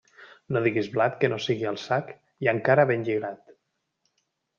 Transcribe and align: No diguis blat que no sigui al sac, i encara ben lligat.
No 0.55 0.61
diguis 0.67 0.87
blat 0.93 1.19
que 1.23 1.29
no 1.33 1.37
sigui 1.47 1.67
al 1.71 1.77
sac, 1.81 2.09
i 2.47 2.49
encara 2.53 2.87
ben 2.93 3.05
lligat. 3.11 3.55